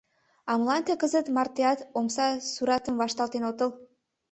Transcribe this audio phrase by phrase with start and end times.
[0.49, 3.69] А молан тый кызыт мартенат омса суратым вашталтен отыл?